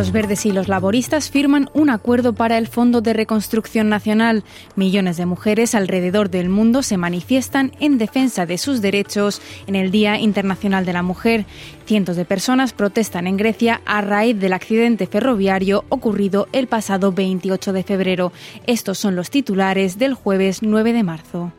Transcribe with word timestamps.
Los 0.00 0.12
verdes 0.12 0.46
y 0.46 0.52
los 0.52 0.66
laboristas 0.66 1.28
firman 1.28 1.68
un 1.74 1.90
acuerdo 1.90 2.32
para 2.32 2.56
el 2.56 2.68
Fondo 2.68 3.02
de 3.02 3.12
Reconstrucción 3.12 3.90
Nacional. 3.90 4.44
Millones 4.74 5.18
de 5.18 5.26
mujeres 5.26 5.74
alrededor 5.74 6.30
del 6.30 6.48
mundo 6.48 6.82
se 6.82 6.96
manifiestan 6.96 7.72
en 7.80 7.98
defensa 7.98 8.46
de 8.46 8.56
sus 8.56 8.80
derechos 8.80 9.42
en 9.66 9.76
el 9.76 9.90
Día 9.90 10.18
Internacional 10.18 10.86
de 10.86 10.94
la 10.94 11.02
Mujer. 11.02 11.44
Cientos 11.84 12.16
de 12.16 12.24
personas 12.24 12.72
protestan 12.72 13.26
en 13.26 13.36
Grecia 13.36 13.82
a 13.84 14.00
raíz 14.00 14.40
del 14.40 14.54
accidente 14.54 15.06
ferroviario 15.06 15.84
ocurrido 15.90 16.48
el 16.52 16.66
pasado 16.66 17.12
28 17.12 17.74
de 17.74 17.82
febrero. 17.82 18.32
Estos 18.66 18.96
son 18.96 19.16
los 19.16 19.28
titulares 19.28 19.98
del 19.98 20.14
jueves 20.14 20.62
9 20.62 20.94
de 20.94 21.02
marzo. 21.02 21.52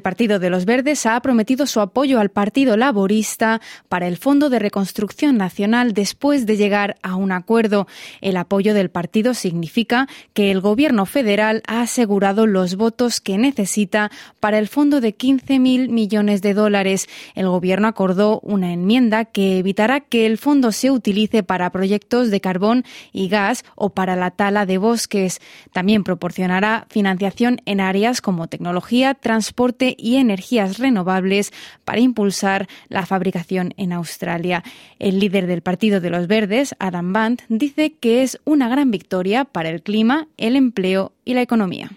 El 0.00 0.02
Partido 0.02 0.38
de 0.38 0.48
los 0.48 0.64
Verdes 0.64 1.04
ha 1.04 1.20
prometido 1.20 1.66
su 1.66 1.78
apoyo 1.78 2.20
al 2.20 2.30
Partido 2.30 2.78
Laborista 2.78 3.60
para 3.90 4.08
el 4.08 4.16
Fondo 4.16 4.48
de 4.48 4.58
Reconstrucción 4.58 5.36
Nacional 5.36 5.92
después 5.92 6.46
de 6.46 6.56
llegar 6.56 6.96
a 7.02 7.16
un 7.16 7.32
acuerdo. 7.32 7.86
El 8.22 8.38
apoyo 8.38 8.72
del 8.72 8.88
partido 8.88 9.34
significa 9.34 10.08
que 10.32 10.50
el 10.50 10.62
Gobierno 10.62 11.04
federal 11.04 11.62
ha 11.66 11.82
asegurado 11.82 12.46
los 12.46 12.76
votos 12.76 13.20
que 13.20 13.36
necesita 13.36 14.10
para 14.40 14.58
el 14.58 14.68
fondo 14.68 15.02
de 15.02 15.14
15.000 15.14 15.90
millones 15.90 16.40
de 16.40 16.54
dólares. 16.54 17.06
El 17.34 17.48
Gobierno 17.50 17.86
acordó 17.86 18.40
una 18.40 18.72
enmienda 18.72 19.26
que 19.26 19.58
evitará 19.58 20.00
que 20.00 20.24
el 20.24 20.38
fondo 20.38 20.72
se 20.72 20.90
utilice 20.90 21.42
para 21.42 21.68
proyectos 21.68 22.30
de 22.30 22.40
carbón 22.40 22.86
y 23.12 23.28
gas 23.28 23.66
o 23.74 23.90
para 23.90 24.16
la 24.16 24.30
tala 24.30 24.64
de 24.64 24.78
bosques. 24.78 25.42
También 25.74 26.04
proporcionará 26.04 26.86
financiación 26.88 27.60
en 27.66 27.82
áreas 27.82 28.22
como 28.22 28.46
tecnología, 28.46 29.12
transporte 29.12 29.89
y 29.98 30.16
energías 30.16 30.78
renovables 30.78 31.52
para 31.84 32.00
impulsar 32.00 32.68
la 32.88 33.06
fabricación 33.06 33.74
en 33.76 33.92
Australia. 33.92 34.62
El 34.98 35.18
líder 35.20 35.46
del 35.46 35.62
Partido 35.62 36.00
de 36.00 36.10
los 36.10 36.26
Verdes, 36.26 36.74
Adam 36.78 37.12
Band, 37.12 37.42
dice 37.48 37.94
que 37.98 38.22
es 38.22 38.38
una 38.44 38.68
gran 38.68 38.90
victoria 38.90 39.44
para 39.44 39.70
el 39.70 39.82
clima, 39.82 40.28
el 40.36 40.56
empleo 40.56 41.12
y 41.24 41.34
la 41.34 41.42
economía. 41.42 41.90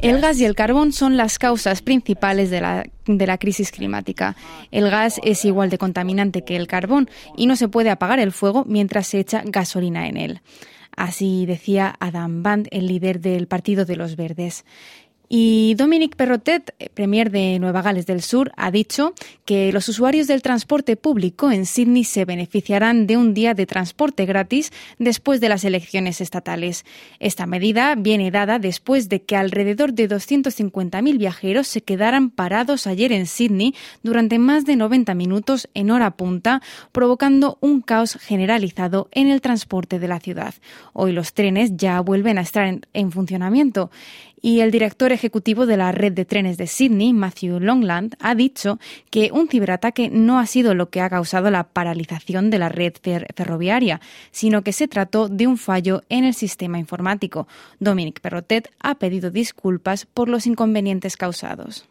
El 0.00 0.20
gas 0.20 0.38
y 0.38 0.44
el 0.44 0.54
carbón 0.54 0.92
son 0.92 1.16
las 1.16 1.40
causas 1.40 1.82
principales 1.82 2.50
de 2.50 2.60
la, 2.60 2.84
de 3.06 3.26
la, 3.26 3.36
crisis 3.36 3.72
climática. 3.72 4.36
El 4.70 4.90
gas 4.90 5.20
es 5.24 5.44
igual 5.44 5.70
de 5.70 5.78
contaminante 5.78 6.44
que 6.44 6.54
el 6.54 6.68
carbón 6.68 7.10
y 7.36 7.46
no 7.46 7.56
se 7.56 7.66
puede 7.68 7.90
apagar 7.90 8.20
el 8.20 8.30
fuego 8.30 8.64
mientras 8.64 9.08
se 9.08 9.18
echa 9.18 9.42
gasolina 9.44 10.06
en 10.06 10.16
él. 10.16 10.40
Así 10.98 11.46
decía 11.46 11.94
Adam 12.00 12.42
Band, 12.42 12.66
el 12.72 12.88
líder 12.88 13.20
del 13.20 13.46
Partido 13.46 13.84
de 13.84 13.94
los 13.94 14.16
Verdes. 14.16 14.64
Y 15.30 15.74
Dominic 15.74 16.16
Perrotet, 16.16 16.74
premier 16.94 17.30
de 17.30 17.58
Nueva 17.58 17.82
Gales 17.82 18.06
del 18.06 18.22
Sur, 18.22 18.50
ha 18.56 18.70
dicho 18.70 19.12
que 19.44 19.72
los 19.72 19.86
usuarios 19.88 20.26
del 20.26 20.40
transporte 20.40 20.96
público 20.96 21.50
en 21.50 21.66
Sydney 21.66 22.04
se 22.04 22.24
beneficiarán 22.24 23.06
de 23.06 23.18
un 23.18 23.34
día 23.34 23.52
de 23.52 23.66
transporte 23.66 24.24
gratis 24.24 24.72
después 24.98 25.40
de 25.40 25.50
las 25.50 25.64
elecciones 25.64 26.22
estatales. 26.22 26.86
Esta 27.20 27.44
medida 27.44 27.94
viene 27.94 28.30
dada 28.30 28.58
después 28.58 29.10
de 29.10 29.22
que 29.22 29.36
alrededor 29.36 29.92
de 29.92 30.08
250.000 30.08 31.18
viajeros 31.18 31.68
se 31.68 31.82
quedaran 31.82 32.30
parados 32.30 32.86
ayer 32.86 33.12
en 33.12 33.26
Sydney 33.26 33.74
durante 34.02 34.38
más 34.38 34.64
de 34.64 34.76
90 34.76 35.14
minutos 35.14 35.68
en 35.74 35.90
hora 35.90 36.12
punta, 36.12 36.62
provocando 36.90 37.58
un 37.60 37.82
caos 37.82 38.14
generalizado 38.14 39.08
en 39.12 39.28
el 39.28 39.42
transporte 39.42 39.98
de 39.98 40.08
la 40.08 40.20
ciudad. 40.20 40.54
Hoy 40.94 41.12
los 41.12 41.34
trenes 41.34 41.76
ya 41.76 42.00
vuelven 42.00 42.38
a 42.38 42.42
estar 42.42 42.80
en 42.94 43.12
funcionamiento. 43.12 43.90
Y 44.40 44.60
el 44.60 44.70
director 44.70 45.12
ejecutivo 45.12 45.66
de 45.66 45.76
la 45.76 45.92
red 45.92 46.12
de 46.12 46.24
trenes 46.24 46.56
de 46.56 46.66
Sydney, 46.66 47.12
Matthew 47.12 47.60
Longland, 47.60 48.16
ha 48.20 48.34
dicho 48.34 48.78
que 49.10 49.30
un 49.32 49.48
ciberataque 49.48 50.10
no 50.10 50.38
ha 50.38 50.46
sido 50.46 50.74
lo 50.74 50.90
que 50.90 51.00
ha 51.00 51.10
causado 51.10 51.50
la 51.50 51.64
paralización 51.64 52.50
de 52.50 52.58
la 52.58 52.68
red 52.68 52.94
ferroviaria, 53.34 54.00
sino 54.30 54.62
que 54.62 54.72
se 54.72 54.88
trató 54.88 55.28
de 55.28 55.46
un 55.46 55.58
fallo 55.58 56.02
en 56.08 56.24
el 56.24 56.34
sistema 56.34 56.78
informático. 56.78 57.48
Dominic 57.80 58.20
Perrotet 58.20 58.70
ha 58.80 58.96
pedido 58.96 59.30
disculpas 59.30 60.06
por 60.06 60.28
los 60.28 60.46
inconvenientes 60.46 61.16
causados. 61.16 61.86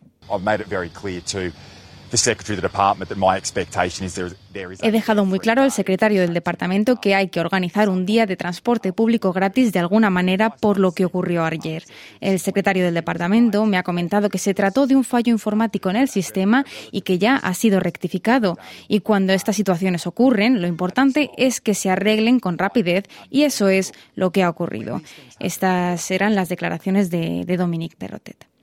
He 4.82 4.92
dejado 4.92 5.26
muy 5.26 5.40
claro 5.40 5.62
al 5.62 5.72
secretario 5.72 6.22
del 6.22 6.34
departamento 6.34 7.00
que 7.02 7.16
hay 7.16 7.28
que 7.28 7.40
organizar 7.40 7.90
un 7.90 8.06
día 8.06 8.26
de 8.26 8.36
transporte 8.36 8.94
público 8.94 9.34
gratis 9.34 9.74
de 9.74 9.80
alguna 9.80 10.10
manera 10.10 10.50
por 10.50 10.80
lo 10.80 10.94
que 10.94 11.06
ocurrió 11.06 11.44
ayer. 11.44 11.84
El 12.22 12.40
secretario 12.40 12.86
del 12.86 12.94
departamento 12.94 13.66
me 13.66 13.78
ha 13.78 13.84
comentado 13.84 14.30
que 14.30 14.38
se 14.38 14.54
trató 14.54 14.88
de 14.88 14.96
un 14.96 15.04
fallo 15.04 15.32
informático 15.32 15.90
en 15.90 15.98
el 15.98 16.08
sistema 16.08 16.66
y 16.92 17.02
que 17.02 17.18
ya 17.20 17.36
ha 17.36 17.54
sido 17.54 17.80
rectificado. 17.80 18.58
Y 18.88 19.02
cuando 19.02 19.34
estas 19.34 19.56
situaciones 19.56 20.08
ocurren, 20.08 20.62
lo 20.62 20.68
importante 20.68 21.30
es 21.38 21.62
que 21.62 21.74
se 21.74 21.90
arreglen 21.90 22.40
con 22.40 22.58
rapidez 22.58 23.06
y 23.30 23.44
eso 23.44 23.70
es 23.70 23.94
lo 24.16 24.32
que 24.32 24.44
ha 24.44 24.50
ocurrido. 24.50 25.02
Estas 25.40 26.10
eran 26.12 26.36
las 26.36 26.50
declaraciones 26.50 27.10
de, 27.10 27.44
de 27.46 27.58
Dominique 27.58 27.96
Perrotet. 27.98 28.57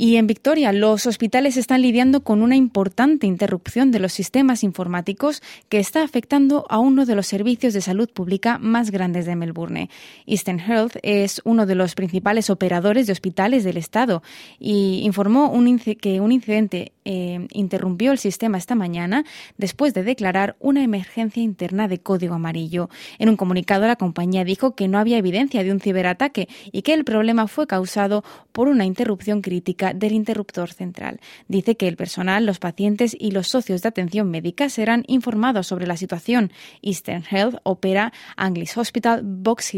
Y 0.00 0.14
en 0.14 0.28
Victoria, 0.28 0.72
los 0.72 1.06
hospitales 1.06 1.56
están 1.56 1.82
lidiando 1.82 2.20
con 2.20 2.40
una 2.40 2.54
importante 2.54 3.26
interrupción 3.26 3.90
de 3.90 3.98
los 3.98 4.12
sistemas 4.12 4.62
informáticos 4.62 5.42
que 5.68 5.80
está 5.80 6.04
afectando 6.04 6.64
a 6.68 6.78
uno 6.78 7.04
de 7.04 7.16
los 7.16 7.26
servicios 7.26 7.74
de 7.74 7.80
salud 7.80 8.08
pública 8.08 8.58
más 8.58 8.92
grandes 8.92 9.26
de 9.26 9.34
Melbourne. 9.34 9.90
Eastern 10.24 10.60
Health 10.60 10.98
es 11.02 11.40
uno 11.44 11.66
de 11.66 11.74
los 11.74 11.96
principales 11.96 12.48
operadores 12.48 13.08
de 13.08 13.12
hospitales 13.12 13.64
del 13.64 13.76
Estado 13.76 14.22
y 14.60 15.00
informó 15.02 15.52
que 16.00 16.20
un 16.20 16.30
incidente 16.30 16.92
eh, 17.10 17.48
interrumpió 17.52 18.12
el 18.12 18.18
sistema 18.18 18.58
esta 18.58 18.74
mañana 18.74 19.24
después 19.56 19.94
de 19.94 20.02
declarar 20.02 20.56
una 20.60 20.84
emergencia 20.84 21.42
interna 21.42 21.88
de 21.88 22.00
código 22.00 22.34
amarillo. 22.34 22.90
En 23.18 23.30
un 23.30 23.38
comunicado, 23.38 23.86
la 23.86 23.96
compañía 23.96 24.44
dijo 24.44 24.74
que 24.74 24.88
no 24.88 24.98
había 24.98 25.16
evidencia 25.16 25.64
de 25.64 25.72
un 25.72 25.80
ciberataque 25.80 26.50
y 26.70 26.82
que 26.82 26.92
el 26.92 27.04
problema 27.04 27.48
fue 27.48 27.66
causado 27.66 28.24
por 28.52 28.68
una 28.68 28.84
interrupción 28.84 29.40
crítica 29.40 29.94
del 29.94 30.12
interruptor 30.12 30.70
central. 30.70 31.18
Dice 31.48 31.78
que 31.78 31.88
el 31.88 31.96
personal, 31.96 32.44
los 32.44 32.58
pacientes 32.58 33.16
y 33.18 33.30
los 33.30 33.48
socios 33.48 33.80
de 33.80 33.88
atención 33.88 34.30
médica 34.30 34.68
serán 34.68 35.04
informados 35.06 35.66
sobre 35.66 35.86
la 35.86 35.96
situación. 35.96 36.52
Eastern 36.82 37.24
Health 37.24 37.56
opera 37.62 38.12
Anglis 38.36 38.76
Hospital, 38.76 39.22
Box 39.24 39.72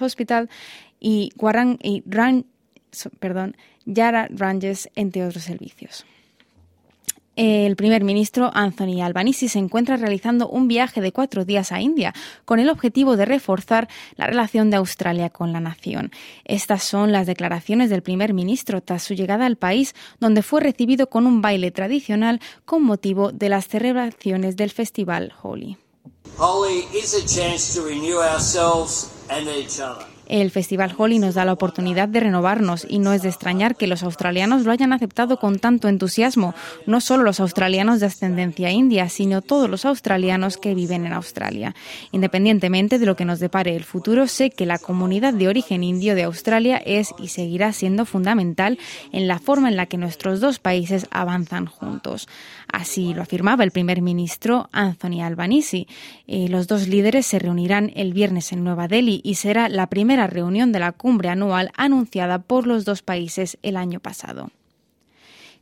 Hospital 0.00 0.50
y, 1.00 1.30
Warren 1.38 1.78
y 1.82 2.02
perdón, 3.20 3.56
Yara 3.86 4.28
Ranges, 4.30 4.90
entre 4.96 5.24
otros 5.24 5.44
servicios. 5.44 6.04
El 7.38 7.76
primer 7.76 8.02
ministro 8.02 8.50
Anthony 8.52 9.00
Albanese 9.00 9.48
se 9.48 9.60
encuentra 9.60 9.96
realizando 9.96 10.48
un 10.48 10.66
viaje 10.66 11.00
de 11.00 11.12
cuatro 11.12 11.44
días 11.44 11.70
a 11.70 11.80
India 11.80 12.12
con 12.44 12.58
el 12.58 12.68
objetivo 12.68 13.16
de 13.16 13.26
reforzar 13.26 13.88
la 14.16 14.26
relación 14.26 14.70
de 14.70 14.76
Australia 14.78 15.30
con 15.30 15.52
la 15.52 15.60
nación. 15.60 16.10
Estas 16.44 16.82
son 16.82 17.12
las 17.12 17.28
declaraciones 17.28 17.90
del 17.90 18.02
primer 18.02 18.34
ministro 18.34 18.80
tras 18.80 19.04
su 19.04 19.14
llegada 19.14 19.46
al 19.46 19.54
país, 19.54 19.94
donde 20.18 20.42
fue 20.42 20.62
recibido 20.62 21.10
con 21.10 21.28
un 21.28 21.40
baile 21.40 21.70
tradicional 21.70 22.40
con 22.64 22.82
motivo 22.82 23.30
de 23.30 23.50
las 23.50 23.68
celebraciones 23.68 24.56
del 24.56 24.70
festival 24.70 25.32
Holi. 25.40 25.76
El 30.28 30.50
Festival 30.50 30.94
Holi 30.96 31.18
nos 31.18 31.34
da 31.34 31.44
la 31.44 31.54
oportunidad 31.54 32.08
de 32.08 32.20
renovarnos 32.20 32.86
y 32.88 32.98
no 32.98 33.12
es 33.12 33.22
de 33.22 33.30
extrañar 33.30 33.76
que 33.76 33.86
los 33.86 34.02
australianos 34.02 34.64
lo 34.64 34.72
hayan 34.72 34.92
aceptado 34.92 35.38
con 35.38 35.58
tanto 35.58 35.88
entusiasmo, 35.88 36.54
no 36.86 37.00
solo 37.00 37.22
los 37.22 37.40
australianos 37.40 38.00
de 38.00 38.06
ascendencia 38.06 38.70
india, 38.70 39.08
sino 39.08 39.40
todos 39.40 39.70
los 39.70 39.86
australianos 39.86 40.58
que 40.58 40.74
viven 40.74 41.06
en 41.06 41.14
Australia. 41.14 41.74
Independientemente 42.12 42.98
de 42.98 43.06
lo 43.06 43.16
que 43.16 43.24
nos 43.24 43.40
depare 43.40 43.74
el 43.74 43.84
futuro, 43.84 44.26
sé 44.26 44.50
que 44.50 44.66
la 44.66 44.78
comunidad 44.78 45.32
de 45.32 45.48
origen 45.48 45.82
indio 45.82 46.14
de 46.14 46.24
Australia 46.24 46.76
es 46.76 47.14
y 47.18 47.28
seguirá 47.28 47.72
siendo 47.72 48.04
fundamental 48.04 48.78
en 49.12 49.28
la 49.28 49.38
forma 49.38 49.68
en 49.68 49.76
la 49.76 49.86
que 49.86 49.96
nuestros 49.96 50.40
dos 50.40 50.58
países 50.58 51.06
avanzan 51.10 51.66
juntos. 51.66 52.28
Así 52.72 53.14
lo 53.14 53.22
afirmaba 53.22 53.64
el 53.64 53.70
primer 53.70 54.02
ministro 54.02 54.68
Anthony 54.72 55.22
Albanese. 55.22 55.86
Eh, 56.26 56.48
los 56.48 56.66
dos 56.66 56.86
líderes 56.88 57.26
se 57.26 57.38
reunirán 57.38 57.90
el 57.94 58.12
viernes 58.12 58.52
en 58.52 58.62
Nueva 58.62 58.88
Delhi 58.88 59.20
y 59.24 59.36
será 59.36 59.68
la 59.68 59.86
primera 59.88 60.26
reunión 60.26 60.72
de 60.72 60.80
la 60.80 60.92
cumbre 60.92 61.30
anual 61.30 61.70
anunciada 61.76 62.40
por 62.40 62.66
los 62.66 62.84
dos 62.84 63.02
países 63.02 63.58
el 63.62 63.76
año 63.76 64.00
pasado. 64.00 64.50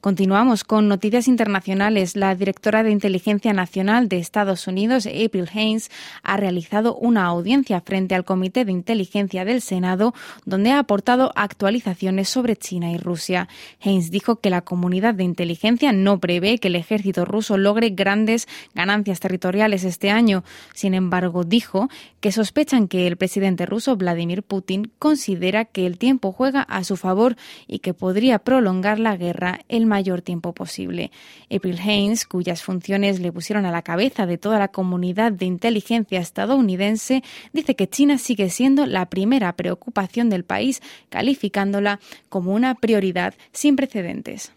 Continuamos 0.07 0.63
con 0.63 0.87
noticias 0.87 1.27
internacionales. 1.27 2.15
La 2.15 2.37
directora 2.37 2.85
de 2.85 2.93
Inteligencia 2.93 3.53
Nacional 3.53 4.09
de 4.09 4.19
Estados 4.19 4.69
Unidos, 4.69 5.05
April 5.05 5.51
Haynes, 5.53 5.91
ha 6.23 6.37
realizado 6.37 6.95
una 6.95 7.25
audiencia 7.25 7.81
frente 7.81 8.15
al 8.15 8.25
Comité 8.25 8.65
de 8.65 8.71
Inteligencia 8.71 9.45
del 9.45 9.61
Senado, 9.61 10.15
donde 10.45 10.71
ha 10.71 10.79
aportado 10.79 11.33
actualizaciones 11.35 12.29
sobre 12.29 12.55
China 12.55 12.93
y 12.93 12.99
Rusia. 12.99 13.49
Haynes 13.83 14.13
dijo 14.13 14.37
que 14.37 14.49
la 14.49 14.61
comunidad 14.61 15.15
de 15.15 15.25
inteligencia 15.25 15.93
no 15.93 16.21
prevé 16.21 16.59
que 16.59 16.69
el 16.69 16.77
ejército 16.77 17.25
ruso 17.25 17.59
logre 17.59 17.91
grandes 17.91 18.47
ganancias 18.77 19.19
territoriales 19.19 19.83
este 19.83 20.11
año. 20.11 20.45
Sin 20.73 20.95
embargo, 20.95 21.43
dijo 21.43 21.89
que 22.21 22.31
sospechan 22.31 22.87
que 22.87 23.09
el 23.09 23.17
presidente 23.17 23.67
ruso 23.67 23.97
Vladimir 23.97 24.45
Putin 24.45 24.93
considera 25.01 25.65
que 25.65 25.85
el 25.85 25.99
tiempo 25.99 26.31
juega 26.31 26.63
a 26.63 26.85
su 26.85 26.97
favor 26.97 27.35
y 27.67 27.81
que 27.81 27.93
podría 27.93 28.39
prolongar 28.39 29.01
la 29.01 29.17
guerra 29.17 29.63
el 29.67 29.87
mayor 29.87 29.96
tiempo 30.23 30.53
posible. 30.53 31.11
April 31.51 31.79
Haynes, 31.79 32.27
cuyas 32.27 32.63
funciones 32.63 33.21
le 33.21 33.33
pusieron 33.33 33.67
a 33.67 33.71
la 33.71 33.83
cabeza 33.83 34.27
de 34.27 34.39
toda 34.39 34.59
la 34.59 34.69
comunidad 34.69 35.33
de 35.33 35.47
inteligencia 35.47 36.21
estadounidense, 36.21 37.23
dice 37.53 37.75
que 37.75 37.89
China 37.89 38.19
sigue 38.19 38.51
siendo 38.51 38.87
la 38.87 39.07
primera 39.07 39.53
preocupación 39.55 40.31
del 40.31 40.45
país, 40.45 40.83
calificándola 41.09 42.01
como 42.29 42.55
una 42.55 42.75
prioridad 42.75 43.35
sin 43.53 43.77
precedentes. 43.77 44.53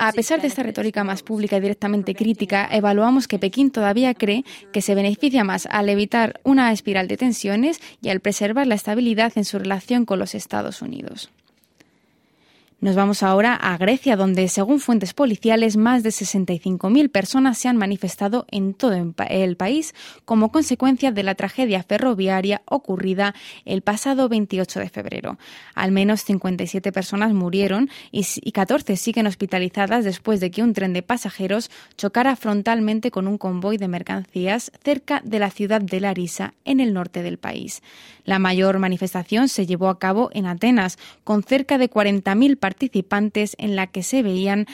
A 0.00 0.12
pesar 0.12 0.40
de 0.40 0.48
esta 0.48 0.62
retórica 0.62 1.04
más 1.04 1.22
pública 1.22 1.56
y 1.56 1.60
directamente 1.60 2.14
crítica, 2.14 2.68
evaluamos 2.70 3.28
que 3.28 3.38
Pekín 3.38 3.70
todavía 3.70 4.14
cree 4.14 4.44
que 4.72 4.82
se 4.82 4.94
beneficia 4.94 5.44
más 5.44 5.66
al 5.70 5.88
evitar 5.88 6.40
una 6.44 6.72
espiral 6.72 7.08
de 7.08 7.16
tensiones 7.16 7.80
y 8.02 8.08
al 8.08 8.20
preservar 8.20 8.66
la 8.66 8.74
estabilidad 8.74 9.32
en 9.36 9.44
su 9.44 9.58
relación 9.58 10.04
con 10.04 10.18
los 10.18 10.34
Estados 10.34 10.82
Unidos. 10.82 11.30
Nos 12.80 12.96
vamos 12.96 13.22
ahora 13.22 13.54
a 13.56 13.76
Grecia, 13.76 14.16
donde, 14.16 14.48
según 14.48 14.80
fuentes 14.80 15.12
policiales, 15.12 15.76
más 15.76 16.02
de 16.02 16.08
65.000 16.08 17.10
personas 17.10 17.58
se 17.58 17.68
han 17.68 17.76
manifestado 17.76 18.46
en 18.50 18.72
todo 18.72 18.94
el 19.28 19.56
país 19.56 19.94
como 20.24 20.50
consecuencia 20.50 21.12
de 21.12 21.22
la 21.22 21.34
tragedia 21.34 21.82
ferroviaria 21.82 22.62
ocurrida 22.64 23.34
el 23.66 23.82
pasado 23.82 24.30
28 24.30 24.80
de 24.80 24.88
febrero. 24.88 25.38
Al 25.74 25.92
menos 25.92 26.22
57 26.24 26.90
personas 26.90 27.34
murieron 27.34 27.90
y 28.12 28.24
14 28.50 28.96
siguen 28.96 29.26
hospitalizadas 29.26 30.02
después 30.06 30.40
de 30.40 30.50
que 30.50 30.62
un 30.62 30.72
tren 30.72 30.94
de 30.94 31.02
pasajeros 31.02 31.70
chocara 31.98 32.34
frontalmente 32.34 33.10
con 33.10 33.28
un 33.28 33.36
convoy 33.36 33.76
de 33.76 33.88
mercancías 33.88 34.72
cerca 34.82 35.20
de 35.22 35.38
la 35.38 35.50
ciudad 35.50 35.82
de 35.82 36.00
Larisa, 36.00 36.54
en 36.64 36.80
el 36.80 36.94
norte 36.94 37.22
del 37.22 37.36
país. 37.36 37.82
La 38.24 38.38
mayor 38.38 38.78
manifestación 38.78 39.48
se 39.48 39.66
llevó 39.66 39.88
a 39.88 39.98
cabo 39.98 40.30
en 40.32 40.46
Atenas, 40.46 40.98
con 41.24 41.42
cerca 41.42 41.76
de 41.78 41.90
40.000 41.90 42.56
participantes 42.70 43.56
en 43.58 43.74
la 43.74 43.88
que 43.88 44.04
se 44.04 44.22
veían 44.22 44.66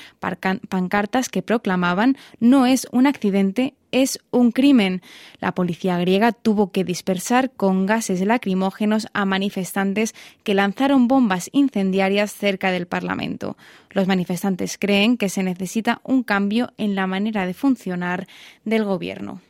pancartas 0.69 1.31
que 1.31 1.41
proclamaban 1.41 2.19
no 2.41 2.67
es 2.67 2.87
un 2.93 3.07
accidente, 3.07 3.73
es 3.91 4.19
un 4.31 4.53
crimen. 4.53 5.01
La 5.41 5.53
policía 5.53 5.97
griega 5.99 6.33
tuvo 6.33 6.73
que 6.73 6.85
dispersar 6.85 7.51
con 7.53 7.87
gases 7.87 8.21
lacrimógenos 8.21 9.07
a 9.15 9.25
manifestantes 9.25 10.15
que 10.45 10.53
lanzaron 10.53 11.09
bombas 11.09 11.49
incendiarias 11.53 12.35
cerca 12.35 12.71
del 12.71 12.87
Parlamento. 12.87 13.57
Los 13.89 14.07
manifestantes 14.07 14.77
creen 14.77 15.17
que 15.17 15.31
se 15.31 15.43
necesita 15.43 16.03
un 16.05 16.23
cambio 16.23 16.75
en 16.77 16.97
la 16.97 17.07
manera 17.07 17.47
de 17.47 17.55
funcionar 17.55 18.27
del 18.67 18.85
gobierno. 18.85 19.41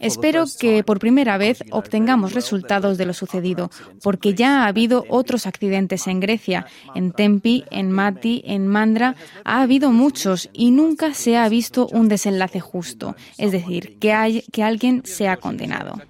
Espero 0.00 0.44
que 0.58 0.82
por 0.82 0.98
primera 0.98 1.38
vez 1.38 1.62
obtengamos 1.70 2.32
resultados 2.32 2.98
de 2.98 3.06
lo 3.06 3.14
sucedido, 3.14 3.70
porque 4.02 4.34
ya 4.34 4.64
ha 4.64 4.66
habido 4.66 5.04
otros 5.08 5.46
accidentes 5.46 6.08
en 6.08 6.18
Grecia, 6.18 6.66
en 6.96 7.12
Tempi, 7.12 7.64
en 7.70 7.92
Mati, 7.92 8.42
en 8.44 8.66
Mandra, 8.66 9.14
ha 9.44 9.62
habido 9.62 9.92
muchos 9.92 10.48
y 10.52 10.72
nunca 10.72 11.14
se 11.14 11.36
ha 11.36 11.48
visto 11.48 11.86
un 11.86 12.08
desenlace 12.08 12.58
justo, 12.58 13.14
es 13.38 13.52
decir, 13.52 13.98
que, 14.00 14.12
hay, 14.12 14.42
que 14.50 14.64
alguien 14.64 15.02
sea 15.04 15.36
condenado. 15.36 16.00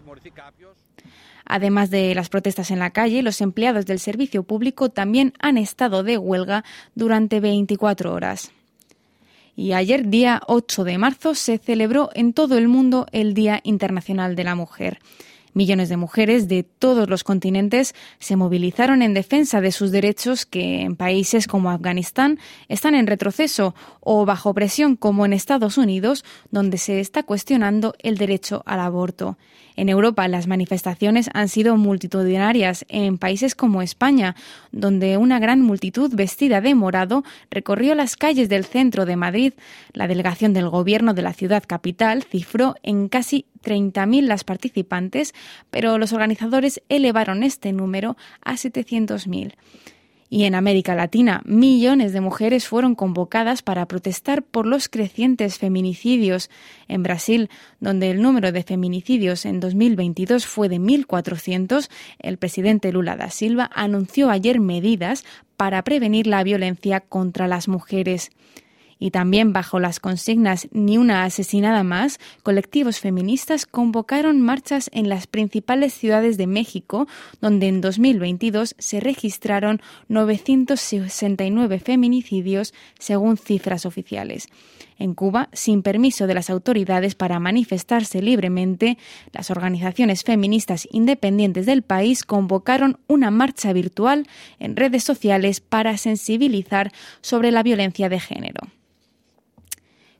Además 1.44 1.90
de 1.90 2.14
las 2.14 2.30
protestas 2.30 2.70
en 2.70 2.78
la 2.78 2.90
calle, 2.90 3.22
los 3.22 3.42
empleados 3.42 3.84
del 3.84 3.98
servicio 3.98 4.44
público 4.44 4.88
también 4.88 5.34
han 5.40 5.58
estado 5.58 6.04
de 6.04 6.16
huelga 6.16 6.64
durante 6.94 7.40
24 7.40 8.14
horas. 8.14 8.52
Y 9.60 9.74
ayer, 9.74 10.08
día 10.08 10.40
8 10.46 10.84
de 10.84 10.96
marzo, 10.96 11.34
se 11.34 11.58
celebró 11.58 12.08
en 12.14 12.32
todo 12.32 12.56
el 12.56 12.66
mundo 12.66 13.06
el 13.12 13.34
Día 13.34 13.60
Internacional 13.62 14.34
de 14.34 14.44
la 14.44 14.54
Mujer. 14.54 15.00
Millones 15.52 15.88
de 15.88 15.96
mujeres 15.96 16.48
de 16.48 16.62
todos 16.62 17.08
los 17.08 17.24
continentes 17.24 17.94
se 18.18 18.36
movilizaron 18.36 19.02
en 19.02 19.14
defensa 19.14 19.60
de 19.60 19.72
sus 19.72 19.90
derechos 19.90 20.46
que 20.46 20.82
en 20.82 20.96
países 20.96 21.46
como 21.46 21.70
Afganistán 21.70 22.38
están 22.68 22.94
en 22.94 23.06
retroceso 23.06 23.74
o 24.00 24.24
bajo 24.24 24.54
presión 24.54 24.96
como 24.96 25.24
en 25.24 25.32
Estados 25.32 25.76
Unidos, 25.76 26.24
donde 26.50 26.78
se 26.78 27.00
está 27.00 27.22
cuestionando 27.22 27.94
el 27.98 28.16
derecho 28.16 28.62
al 28.64 28.80
aborto. 28.80 29.36
En 29.76 29.88
Europa 29.88 30.28
las 30.28 30.46
manifestaciones 30.46 31.30
han 31.32 31.48
sido 31.48 31.76
multitudinarias 31.76 32.84
en 32.88 33.18
países 33.18 33.54
como 33.54 33.82
España, 33.82 34.36
donde 34.72 35.16
una 35.16 35.38
gran 35.38 35.62
multitud 35.62 36.14
vestida 36.14 36.60
de 36.60 36.74
morado 36.74 37.24
recorrió 37.50 37.94
las 37.94 38.16
calles 38.16 38.48
del 38.48 38.64
centro 38.64 39.06
de 39.06 39.16
Madrid. 39.16 39.54
La 39.92 40.06
delegación 40.06 40.52
del 40.52 40.68
gobierno 40.68 41.14
de 41.14 41.22
la 41.22 41.32
ciudad 41.32 41.64
capital 41.66 42.24
cifró 42.24 42.74
en 42.82 43.08
casi 43.08 43.46
30.000 43.64 44.22
las 44.22 44.44
participantes, 44.44 45.34
pero 45.70 45.98
los 45.98 46.12
organizadores 46.12 46.82
elevaron 46.88 47.42
este 47.42 47.72
número 47.72 48.16
a 48.42 48.54
700.000. 48.54 49.54
Y 50.32 50.44
en 50.44 50.54
América 50.54 50.94
Latina, 50.94 51.42
millones 51.44 52.12
de 52.12 52.20
mujeres 52.20 52.68
fueron 52.68 52.94
convocadas 52.94 53.62
para 53.62 53.86
protestar 53.88 54.44
por 54.44 54.64
los 54.64 54.88
crecientes 54.88 55.58
feminicidios. 55.58 56.50
En 56.86 57.02
Brasil, 57.02 57.50
donde 57.80 58.12
el 58.12 58.22
número 58.22 58.52
de 58.52 58.62
feminicidios 58.62 59.44
en 59.44 59.58
2022 59.58 60.46
fue 60.46 60.68
de 60.68 60.78
1.400, 60.78 61.90
el 62.20 62.36
presidente 62.38 62.92
Lula 62.92 63.16
da 63.16 63.28
Silva 63.30 63.68
anunció 63.74 64.30
ayer 64.30 64.60
medidas 64.60 65.24
para 65.56 65.82
prevenir 65.82 66.28
la 66.28 66.44
violencia 66.44 67.00
contra 67.00 67.48
las 67.48 67.66
mujeres 67.66 68.30
y 69.00 69.10
también 69.10 69.52
bajo 69.52 69.80
las 69.80 69.98
consignas 69.98 70.68
Ni 70.70 70.98
una 70.98 71.24
asesinada 71.24 71.82
más, 71.82 72.20
colectivos 72.44 73.00
feministas 73.00 73.66
convocaron 73.66 74.40
marchas 74.40 74.90
en 74.92 75.08
las 75.08 75.26
principales 75.26 75.94
ciudades 75.94 76.36
de 76.36 76.46
México, 76.46 77.08
donde 77.40 77.66
en 77.66 77.80
2022 77.80 78.76
se 78.78 79.00
registraron 79.00 79.80
969 80.08 81.80
feminicidios 81.80 82.74
según 82.98 83.38
cifras 83.38 83.86
oficiales. 83.86 84.48
En 84.98 85.14
Cuba, 85.14 85.48
sin 85.54 85.82
permiso 85.82 86.26
de 86.26 86.34
las 86.34 86.50
autoridades 86.50 87.14
para 87.14 87.40
manifestarse 87.40 88.20
libremente, 88.20 88.98
las 89.32 89.50
organizaciones 89.50 90.24
feministas 90.24 90.86
independientes 90.92 91.64
del 91.64 91.80
país 91.80 92.22
convocaron 92.22 92.98
una 93.06 93.30
marcha 93.30 93.72
virtual 93.72 94.28
en 94.58 94.76
redes 94.76 95.02
sociales 95.02 95.60
para 95.60 95.96
sensibilizar 95.96 96.92
sobre 97.22 97.50
la 97.50 97.62
violencia 97.62 98.10
de 98.10 98.20
género. 98.20 98.60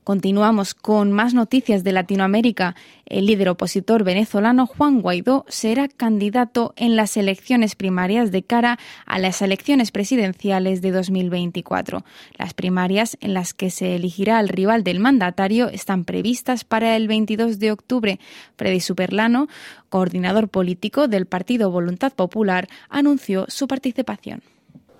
Continuamos 0.03 0.73
con 0.73 1.11
más 1.11 1.35
noticias 1.35 1.83
de 1.83 1.91
Latinoamérica. 1.91 2.75
El 3.05 3.27
líder 3.27 3.49
opositor 3.49 4.03
venezolano 4.03 4.65
Juan 4.65 4.99
Guaidó 4.99 5.45
será 5.47 5.87
candidato 5.87 6.73
en 6.75 6.95
las 6.95 7.17
elecciones 7.17 7.75
primarias 7.75 8.31
de 8.31 8.41
cara 8.41 8.79
a 9.05 9.19
las 9.19 9.43
elecciones 9.43 9.91
presidenciales 9.91 10.81
de 10.81 10.89
2024. 10.89 12.03
Las 12.35 12.55
primarias 12.55 13.15
en 13.21 13.35
las 13.35 13.53
que 13.53 13.69
se 13.69 13.95
elegirá 13.95 14.39
al 14.39 14.49
rival 14.49 14.83
del 14.83 14.99
mandatario 14.99 15.69
están 15.69 16.03
previstas 16.03 16.63
para 16.63 16.95
el 16.95 17.07
22 17.07 17.59
de 17.59 17.71
octubre. 17.71 18.19
Freddy 18.57 18.79
Superlano, 18.79 19.49
coordinador 19.89 20.49
político 20.49 21.07
del 21.07 21.27
Partido 21.27 21.69
Voluntad 21.69 22.11
Popular, 22.13 22.67
anunció 22.89 23.45
su 23.49 23.67
participación. 23.67 24.41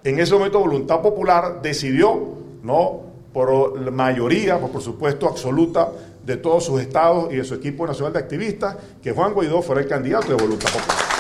En 0.04 0.20
ese 0.20 0.36
momento 0.36 0.60
Voluntad 0.60 1.02
Popular 1.02 1.64
decidió 1.64 2.38
no 2.62 3.11
por 3.34 3.80
la 3.80 3.92
mayoría, 3.92 4.60
por 4.60 4.82
supuesto 4.82 5.28
absoluta, 5.28 5.92
de 6.26 6.38
todos 6.38 6.66
sus 6.66 6.82
estados 6.82 7.32
y 7.34 7.38
de 7.38 7.44
su 7.44 7.56
equipo 7.56 7.88
nacional 7.88 8.14
de 8.14 8.20
activistas, 8.20 8.78
que 9.02 9.12
Juan 9.12 9.34
Guaidó 9.34 9.62
fuera 9.62 9.82
el 9.82 9.88
candidato 9.88 10.28
de 10.28 10.36
Voluntad 10.36 10.70
Popular. 10.72 11.11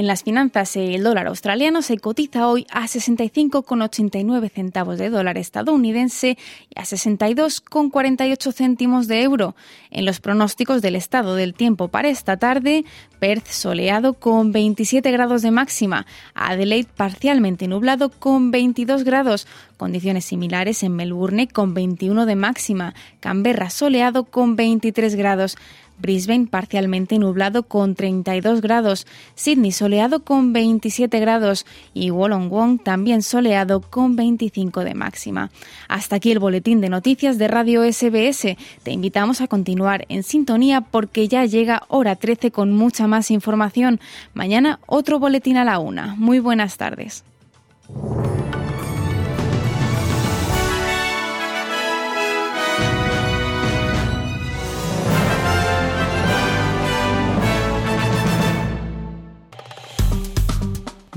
En 0.00 0.06
las 0.06 0.22
finanzas, 0.22 0.76
el 0.76 1.02
dólar 1.02 1.26
australiano 1.26 1.82
se 1.82 1.98
cotiza 1.98 2.48
hoy 2.48 2.66
a 2.70 2.84
65,89 2.84 4.50
centavos 4.50 4.96
de 4.96 5.10
dólar 5.10 5.36
estadounidense 5.36 6.38
y 6.70 6.80
a 6.80 6.84
62,48 6.84 8.52
céntimos 8.54 9.08
de 9.08 9.22
euro. 9.22 9.54
En 9.90 10.06
los 10.06 10.20
pronósticos 10.20 10.80
del 10.80 10.96
estado 10.96 11.34
del 11.34 11.52
tiempo 11.52 11.88
para 11.88 12.08
esta 12.08 12.38
tarde, 12.38 12.86
Perth 13.20 13.46
soleado 13.46 14.14
con 14.14 14.50
27 14.50 15.12
grados 15.12 15.42
de 15.42 15.50
máxima, 15.50 16.06
Adelaide 16.34 16.88
parcialmente 16.96 17.68
nublado 17.68 18.08
con 18.08 18.50
22 18.50 19.04
grados, 19.04 19.46
condiciones 19.76 20.24
similares 20.24 20.82
en 20.82 20.96
Melbourne 20.96 21.46
con 21.46 21.74
21 21.74 22.24
de 22.26 22.34
máxima, 22.34 22.94
Canberra 23.20 23.70
soleado 23.70 24.24
con 24.24 24.56
23 24.56 25.14
grados, 25.14 25.56
Brisbane 26.00 26.46
parcialmente 26.46 27.18
nublado 27.18 27.64
con 27.64 27.94
32 27.94 28.60
grados, 28.60 29.06
Sydney 29.34 29.72
soleado 29.72 30.20
con 30.20 30.52
27 30.52 31.20
grados. 31.20 31.66
Y 31.92 32.10
Wollongong 32.10 32.78
también 32.78 33.22
soleado 33.22 33.80
con 33.80 34.16
25 34.16 34.84
de 34.84 34.94
máxima. 34.94 35.50
Hasta 35.88 36.16
aquí 36.16 36.32
el 36.32 36.38
boletín 36.38 36.80
de 36.80 36.88
noticias 36.88 37.38
de 37.38 37.48
Radio 37.48 37.82
SBS. 37.90 38.56
Te 38.82 38.90
invitamos 38.90 39.40
a 39.40 39.48
continuar 39.48 40.06
en 40.08 40.22
sintonía 40.22 40.80
porque 40.80 41.28
ya 41.28 41.44
llega 41.44 41.82
hora 41.88 42.16
13 42.16 42.50
con 42.50 42.72
mucha 42.72 43.06
más 43.10 43.30
información. 43.30 44.00
Mañana 44.32 44.80
otro 44.86 45.18
boletín 45.18 45.58
a 45.58 45.64
la 45.64 45.78
una. 45.78 46.14
Muy 46.16 46.38
buenas 46.38 46.78
tardes. 46.78 47.24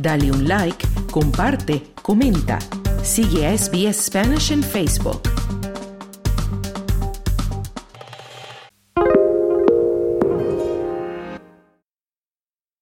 Dale 0.03 0.31
un 0.31 0.49
like, 0.49 0.85
comparte, 1.11 1.81
comenta. 2.01 2.59
Sigue 3.03 3.47
a 3.47 3.57
SBS 3.57 4.07
Spanish 4.07 4.51
en 4.51 4.61
Facebook. 4.61 5.32